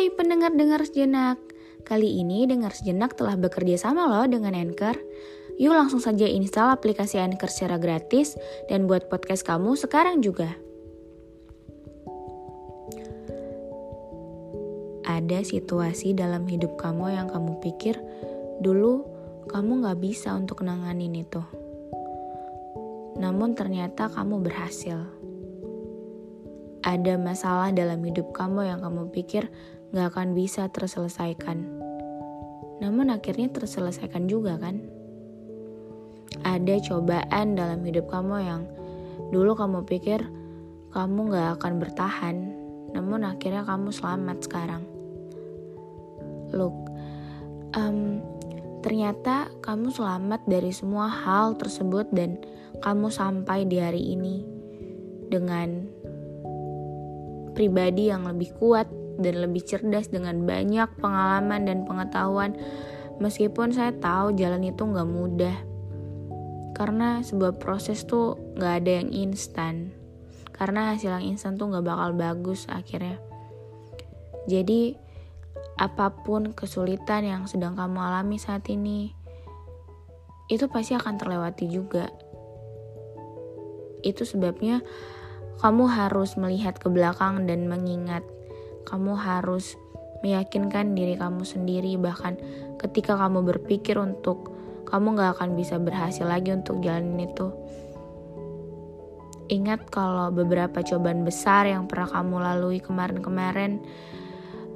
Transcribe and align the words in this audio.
Hai 0.00 0.08
pendengar-dengar 0.08 0.80
sejenak. 0.88 1.36
Kali 1.84 2.24
ini 2.24 2.48
Dengar 2.48 2.72
Sejenak 2.72 3.20
telah 3.20 3.36
bekerja 3.36 3.76
sama 3.76 4.08
loh 4.08 4.24
dengan 4.24 4.56
Anchor. 4.56 4.96
Yuk 5.60 5.76
langsung 5.76 6.00
saja 6.00 6.24
install 6.24 6.72
aplikasi 6.72 7.20
Anchor 7.20 7.52
secara 7.52 7.76
gratis 7.76 8.32
dan 8.72 8.88
buat 8.88 9.12
podcast 9.12 9.44
kamu 9.44 9.76
sekarang 9.76 10.24
juga. 10.24 10.56
Ada 15.04 15.44
situasi 15.44 16.16
dalam 16.16 16.48
hidup 16.48 16.80
kamu 16.80 17.20
yang 17.20 17.28
kamu 17.28 17.60
pikir 17.60 18.00
dulu 18.64 19.04
kamu 19.52 19.84
gak 19.84 20.00
bisa 20.00 20.32
untuk 20.32 20.64
nanganin 20.64 21.12
itu. 21.12 21.44
Namun 23.20 23.52
ternyata 23.52 24.08
kamu 24.08 24.48
berhasil. 24.48 24.96
Ada 26.80 27.20
masalah 27.20 27.68
dalam 27.76 28.00
hidup 28.00 28.32
kamu 28.32 28.64
yang 28.64 28.80
kamu 28.80 29.12
pikir 29.12 29.52
gak 29.90 30.14
akan 30.14 30.38
bisa 30.38 30.70
terselesaikan. 30.70 31.66
Namun 32.80 33.12
akhirnya 33.12 33.50
terselesaikan 33.52 34.30
juga 34.30 34.56
kan? 34.56 34.80
Ada 36.46 36.80
cobaan 36.86 37.58
dalam 37.58 37.82
hidup 37.84 38.08
kamu 38.08 38.36
yang 38.40 38.62
dulu 39.34 39.52
kamu 39.58 39.84
pikir 39.84 40.24
kamu 40.90 41.30
gak 41.30 41.62
akan 41.62 41.72
bertahan, 41.78 42.36
namun 42.90 43.22
akhirnya 43.22 43.62
kamu 43.62 43.94
selamat 43.94 44.38
sekarang. 44.42 44.82
Look, 46.50 46.74
um, 47.78 48.18
ternyata 48.82 49.46
kamu 49.62 49.94
selamat 49.94 50.42
dari 50.50 50.74
semua 50.74 51.06
hal 51.06 51.54
tersebut 51.54 52.10
dan 52.10 52.42
kamu 52.82 53.06
sampai 53.06 53.70
di 53.70 53.78
hari 53.78 54.02
ini 54.18 54.42
dengan 55.30 55.86
pribadi 57.54 58.10
yang 58.10 58.26
lebih 58.26 58.50
kuat 58.58 58.90
dan 59.18 59.34
lebih 59.42 59.64
cerdas 59.66 60.12
dengan 60.12 60.46
banyak 60.46 60.86
pengalaman 61.00 61.66
dan 61.66 61.88
pengetahuan. 61.88 62.54
Meskipun 63.18 63.74
saya 63.74 63.92
tahu 63.96 64.36
jalan 64.38 64.64
itu 64.64 64.80
nggak 64.80 65.10
mudah 65.10 65.56
karena 66.80 67.20
sebuah 67.20 67.60
proses 67.60 68.08
tuh 68.08 68.40
nggak 68.56 68.74
ada 68.80 68.92
yang 69.04 69.12
instan. 69.12 69.92
Karena 70.56 70.96
hasil 70.96 71.12
yang 71.12 71.36
instan 71.36 71.60
tuh 71.60 71.68
nggak 71.68 71.84
bakal 71.84 72.16
bagus 72.16 72.64
akhirnya. 72.72 73.20
Jadi 74.48 74.96
apa 75.76 76.12
pun 76.24 76.56
kesulitan 76.56 77.24
yang 77.24 77.42
sedang 77.44 77.76
kamu 77.76 78.00
alami 78.00 78.40
saat 78.40 78.64
ini 78.72 79.12
itu 80.48 80.72
pasti 80.72 80.96
akan 80.96 81.20
terlewati 81.20 81.68
juga. 81.68 82.08
Itu 84.00 84.24
sebabnya 84.24 84.80
kamu 85.60 85.84
harus 85.84 86.40
melihat 86.40 86.80
ke 86.80 86.88
belakang 86.88 87.44
dan 87.44 87.68
mengingat 87.68 88.24
kamu 88.88 89.16
harus 89.16 89.76
meyakinkan 90.20 90.92
diri 90.92 91.16
kamu 91.16 91.44
sendiri. 91.44 91.96
Bahkan 91.96 92.34
ketika 92.80 93.16
kamu 93.16 93.44
berpikir 93.44 93.96
untuk 93.96 94.52
kamu 94.88 95.16
gak 95.16 95.38
akan 95.38 95.54
bisa 95.56 95.78
berhasil 95.78 96.26
lagi 96.26 96.52
untuk 96.52 96.80
jalanin 96.84 97.28
itu. 97.28 97.48
Ingat 99.50 99.90
kalau 99.90 100.30
beberapa 100.30 100.78
cobaan 100.82 101.26
besar 101.26 101.66
yang 101.66 101.90
pernah 101.90 102.06
kamu 102.06 102.36
lalui 102.38 102.78
kemarin-kemarin 102.78 103.82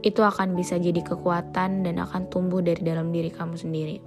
itu 0.00 0.22
akan 0.22 0.54
bisa 0.56 0.78
jadi 0.78 1.02
kekuatan 1.02 1.84
dan 1.84 1.96
akan 1.98 2.30
tumbuh 2.30 2.62
dari 2.62 2.80
dalam 2.80 3.10
diri 3.10 3.28
kamu 3.34 3.58
sendiri. 3.58 3.98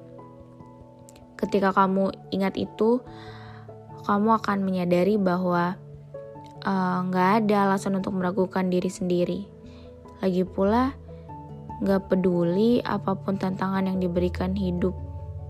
Ketika 1.35 1.75
kamu 1.75 2.31
ingat 2.31 2.55
itu 2.55 3.03
kamu 4.07 4.39
akan 4.39 4.63
menyadari 4.63 5.19
bahwa 5.19 5.75
nggak 7.11 7.29
uh, 7.35 7.37
ada 7.43 7.55
alasan 7.67 7.99
untuk 7.99 8.15
meragukan 8.15 8.71
diri 8.71 8.87
sendiri 8.87 9.52
lagi 10.23 10.47
pula, 10.47 10.95
gak 11.83 12.07
peduli 12.07 12.79
apa 12.87 13.11
pun 13.11 13.35
tantangan 13.35 13.91
yang 13.91 13.99
diberikan 13.99 14.55
hidup 14.55 14.95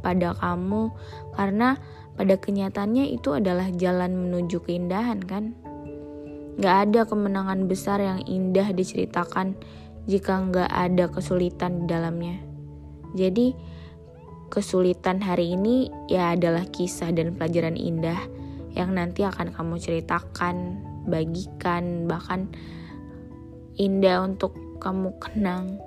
pada 0.01 0.34
kamu, 0.41 0.89
karena 1.38 1.78
pada 2.17 2.34
kenyataannya 2.41 3.13
itu 3.13 3.38
adalah 3.38 3.69
jalan 3.78 4.17
menuju 4.17 4.66
keindahan 4.66 5.22
kan? 5.22 5.53
Gak 6.57 6.89
ada 6.89 7.06
kemenangan 7.06 7.69
besar 7.69 8.01
yang 8.01 8.25
indah 8.25 8.73
diceritakan 8.73 9.53
jika 10.09 10.41
gak 10.50 10.73
ada 10.73 11.05
kesulitan 11.05 11.85
di 11.85 11.94
dalamnya. 11.94 12.41
Jadi, 13.13 13.53
kesulitan 14.50 15.22
hari 15.22 15.53
ini 15.53 15.94
ya 16.09 16.34
adalah 16.34 16.66
kisah 16.66 17.13
dan 17.13 17.38
pelajaran 17.38 17.78
indah 17.78 18.17
yang 18.73 18.97
nanti 18.97 19.22
akan 19.22 19.53
kamu 19.53 19.78
ceritakan, 19.78 20.81
bagikan, 21.05 22.09
bahkan 22.09 22.50
indah 23.78 24.22
untuk 24.22 24.53
kamu 24.84 25.16
kenang. 25.24 25.80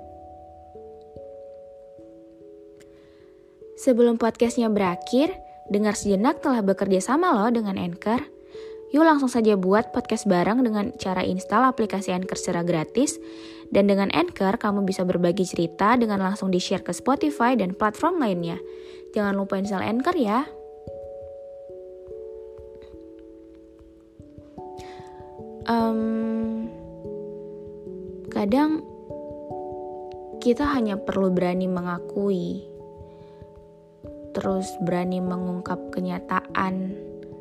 Sebelum 3.77 4.17
podcastnya 4.17 4.73
berakhir, 4.73 5.37
dengar 5.69 5.93
sejenak 5.93 6.41
telah 6.41 6.65
bekerja 6.65 6.97
sama 6.97 7.29
loh 7.29 7.53
dengan 7.53 7.77
Anchor. 7.77 8.25
Yuk 8.89 9.03
langsung 9.03 9.29
saja 9.29 9.53
buat 9.53 9.93
podcast 9.93 10.25
bareng 10.25 10.63
dengan 10.65 10.95
cara 10.97 11.21
install 11.21 11.69
aplikasi 11.69 12.09
Anchor 12.09 12.39
secara 12.39 12.65
gratis. 12.65 13.21
Dan 13.69 13.85
dengan 13.85 14.09
Anchor, 14.15 14.57
kamu 14.57 14.87
bisa 14.87 15.05
berbagi 15.05 15.45
cerita 15.45 15.93
dengan 15.99 16.23
langsung 16.23 16.49
di-share 16.49 16.81
ke 16.81 16.95
Spotify 16.95 17.53
dan 17.53 17.75
platform 17.77 18.17
lainnya. 18.17 18.57
Jangan 19.13 19.37
lupa 19.37 19.59
install 19.59 19.83
Anchor 19.85 20.15
ya. 20.17 20.47
Um, 25.67 26.71
Kadang 28.37 28.85
kita 30.37 30.69
hanya 30.69 30.93
perlu 30.93 31.33
berani 31.33 31.65
mengakui, 31.65 32.69
terus 34.37 34.69
berani 34.85 35.17
mengungkap 35.17 35.89
kenyataan, 35.89 36.93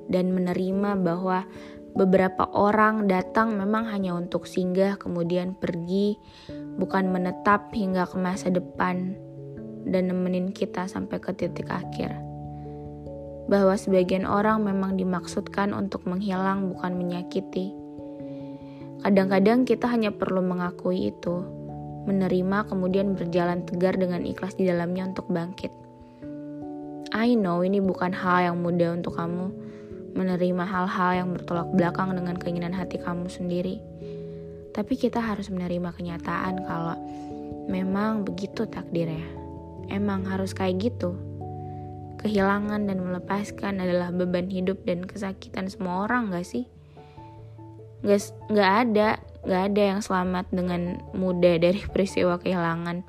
dan 0.08 0.32
menerima 0.32 0.96
bahwa 0.96 1.44
beberapa 1.92 2.48
orang 2.48 3.12
datang 3.12 3.60
memang 3.60 3.92
hanya 3.92 4.16
untuk 4.16 4.48
singgah, 4.48 4.96
kemudian 4.96 5.52
pergi, 5.52 6.16
bukan 6.80 7.12
menetap 7.12 7.76
hingga 7.76 8.08
ke 8.08 8.16
masa 8.16 8.48
depan 8.48 9.20
dan 9.84 10.08
nemenin 10.08 10.48
kita 10.48 10.88
sampai 10.88 11.20
ke 11.20 11.36
titik 11.36 11.68
akhir. 11.68 12.16
Bahwa 13.52 13.76
sebagian 13.76 14.24
orang 14.24 14.64
memang 14.64 14.96
dimaksudkan 14.96 15.76
untuk 15.76 16.08
menghilang, 16.08 16.72
bukan 16.72 16.96
menyakiti 16.96 17.84
Kadang-kadang 19.06 19.62
kita 19.62 19.87
hanya 19.87 20.11
perlu 20.11 20.43
mengakui 20.43 21.15
itu, 21.15 21.47
menerima 22.11 22.67
kemudian 22.67 23.15
berjalan 23.15 23.62
tegar 23.62 23.94
dengan 23.94 24.27
ikhlas 24.27 24.59
di 24.59 24.67
dalamnya 24.67 25.15
untuk 25.15 25.31
bangkit. 25.31 25.71
I 27.15 27.39
know 27.39 27.62
ini 27.62 27.79
bukan 27.79 28.11
hal 28.11 28.50
yang 28.50 28.67
mudah 28.67 28.99
untuk 28.99 29.14
kamu 29.14 29.55
menerima 30.19 30.64
hal-hal 30.67 31.23
yang 31.23 31.29
bertolak 31.38 31.70
belakang 31.79 32.19
dengan 32.19 32.35
keinginan 32.35 32.75
hati 32.75 32.99
kamu 32.99 33.31
sendiri. 33.31 33.79
Tapi 34.75 34.99
kita 34.99 35.23
harus 35.23 35.55
menerima 35.55 35.94
kenyataan 35.94 36.67
kalau 36.67 36.99
memang 37.70 38.26
begitu 38.26 38.67
takdirnya. 38.67 39.23
Emang 39.87 40.26
harus 40.26 40.50
kayak 40.50 40.82
gitu. 40.82 41.14
Kehilangan 42.26 42.91
dan 42.91 42.99
melepaskan 43.06 43.79
adalah 43.79 44.11
beban 44.11 44.50
hidup 44.50 44.82
dan 44.82 45.06
kesakitan 45.06 45.70
semua 45.70 46.11
orang 46.11 46.35
gak 46.35 46.43
sih? 46.43 46.67
Nggak 48.06 48.20
nggak 48.55 48.73
ada 48.87 49.08
nggak 49.47 49.62
ada 49.73 49.82
yang 49.94 50.00
selamat 50.03 50.47
dengan 50.55 51.03
mudah 51.11 51.58
dari 51.64 51.82
peristiwa 51.91 52.38
kehilangan. 52.38 53.03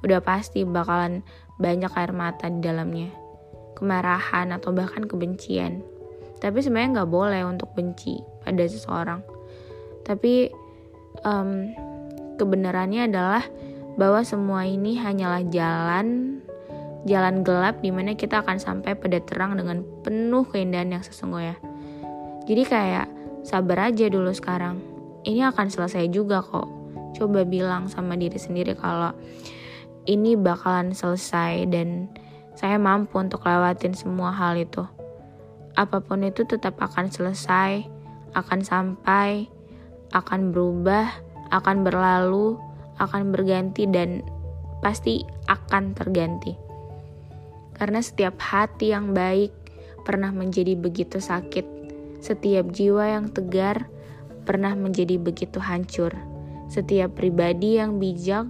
Udah 0.00 0.20
pasti 0.24 0.64
bakalan 0.64 1.20
banyak 1.60 1.92
air 1.92 2.12
mata 2.16 2.48
di 2.48 2.60
dalamnya. 2.64 3.12
Kemarahan 3.76 4.56
atau 4.56 4.72
bahkan 4.72 5.04
kebencian. 5.04 5.84
Tapi 6.40 6.64
sebenarnya 6.64 7.00
nggak 7.00 7.12
boleh 7.12 7.42
untuk 7.44 7.72
benci 7.76 8.20
pada 8.44 8.64
seseorang. 8.64 9.20
Tapi 10.04 10.48
um, 11.24 11.72
kebenarannya 12.36 13.08
adalah 13.08 13.44
bahwa 13.96 14.20
semua 14.24 14.68
ini 14.68 15.00
hanyalah 15.00 15.40
jalan 15.48 16.38
jalan 17.08 17.46
gelap 17.46 17.80
di 17.80 17.88
mana 17.94 18.12
kita 18.18 18.44
akan 18.44 18.60
sampai 18.60 18.98
pada 18.98 19.22
terang 19.22 19.56
dengan 19.56 19.80
penuh 20.04 20.44
keindahan 20.44 20.92
yang 20.92 21.04
sesungguhnya. 21.06 21.56
Jadi 22.44 22.62
kayak 22.66 23.15
sabar 23.46 23.94
aja 23.94 24.10
dulu 24.10 24.34
sekarang. 24.34 24.82
Ini 25.22 25.54
akan 25.54 25.70
selesai 25.70 26.10
juga 26.10 26.42
kok. 26.42 26.66
Coba 27.14 27.46
bilang 27.46 27.86
sama 27.86 28.18
diri 28.18 28.34
sendiri 28.34 28.74
kalau 28.74 29.14
ini 30.10 30.34
bakalan 30.34 30.90
selesai 30.90 31.70
dan 31.70 32.10
saya 32.58 32.74
mampu 32.82 33.22
untuk 33.22 33.46
lewatin 33.46 33.94
semua 33.94 34.34
hal 34.34 34.58
itu. 34.58 34.82
Apa 35.78 36.02
pun 36.02 36.26
itu 36.26 36.42
tetap 36.42 36.74
akan 36.82 37.06
selesai, 37.06 37.86
akan 38.34 38.60
sampai, 38.66 39.46
akan 40.10 40.50
berubah, 40.50 41.06
akan 41.54 41.86
berlalu, 41.86 42.58
akan 42.98 43.30
berganti 43.30 43.86
dan 43.86 44.26
pasti 44.80 45.22
akan 45.46 45.92
terganti. 45.94 46.56
Karena 47.76 48.00
setiap 48.00 48.40
hati 48.40 48.96
yang 48.96 49.12
baik 49.12 49.52
pernah 50.00 50.32
menjadi 50.32 50.72
begitu 50.78 51.20
sakit, 51.20 51.75
setiap 52.20 52.70
jiwa 52.72 53.16
yang 53.18 53.32
tegar 53.32 53.88
pernah 54.46 54.72
menjadi 54.78 55.18
begitu 55.18 55.58
hancur, 55.58 56.14
setiap 56.70 57.18
pribadi 57.18 57.78
yang 57.80 57.98
bijak 57.98 58.46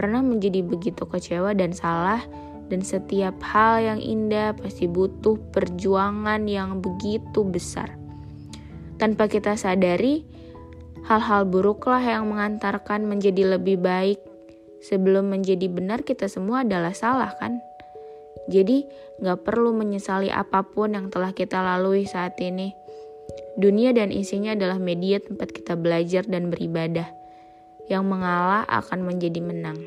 pernah 0.00 0.24
menjadi 0.24 0.64
begitu 0.64 1.04
kecewa 1.04 1.52
dan 1.52 1.76
salah, 1.76 2.24
dan 2.72 2.80
setiap 2.80 3.36
hal 3.44 3.82
yang 3.82 4.00
indah 4.00 4.56
pasti 4.56 4.86
butuh 4.88 5.36
perjuangan 5.52 6.46
yang 6.46 6.78
begitu 6.80 7.44
besar. 7.44 7.98
Tanpa 8.96 9.28
kita 9.28 9.60
sadari, 9.60 10.24
hal-hal 11.04 11.44
buruklah 11.44 12.00
yang 12.00 12.32
mengantarkan 12.32 13.04
menjadi 13.04 13.58
lebih 13.58 13.76
baik. 13.82 14.20
Sebelum 14.80 15.28
menjadi 15.28 15.68
benar, 15.68 16.00
kita 16.00 16.32
semua 16.32 16.64
adalah 16.64 16.96
salah, 16.96 17.36
kan? 17.36 17.60
Jadi, 18.48 18.88
gak 19.20 19.44
perlu 19.44 19.76
menyesali 19.76 20.32
apa 20.32 20.64
pun 20.64 20.96
yang 20.96 21.12
telah 21.12 21.36
kita 21.36 21.60
lalui 21.60 22.08
saat 22.08 22.40
ini. 22.40 22.72
Dunia 23.58 23.90
dan 23.90 24.14
isinya 24.14 24.54
adalah 24.54 24.78
media 24.78 25.18
tempat 25.18 25.50
kita 25.50 25.74
belajar 25.74 26.22
dan 26.28 26.52
beribadah. 26.52 27.10
Yang 27.90 28.04
mengalah 28.06 28.62
akan 28.70 29.02
menjadi 29.02 29.42
menang. 29.42 29.78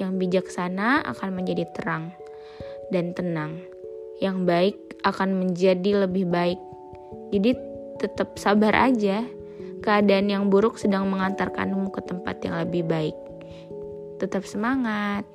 Yang 0.00 0.12
bijaksana 0.16 1.04
akan 1.04 1.36
menjadi 1.36 1.68
terang 1.76 2.16
dan 2.88 3.12
tenang. 3.12 3.60
Yang 4.24 4.36
baik 4.48 4.76
akan 5.04 5.36
menjadi 5.36 6.08
lebih 6.08 6.24
baik. 6.28 6.60
Jadi 7.32 7.52
tetap 8.00 8.40
sabar 8.40 8.72
aja. 8.72 9.24
Keadaan 9.84 10.32
yang 10.32 10.44
buruk 10.48 10.80
sedang 10.80 11.06
mengantarkanmu 11.12 11.92
ke 11.92 12.00
tempat 12.08 12.40
yang 12.42 12.56
lebih 12.56 12.88
baik. 12.88 13.16
Tetap 14.16 14.48
semangat. 14.48 15.28